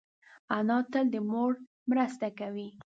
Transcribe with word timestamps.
انا 0.57 0.77
تل 0.91 1.05
د 1.13 1.15
مور 1.29 1.51
مرسته 1.89 2.27
کوي 2.39 2.69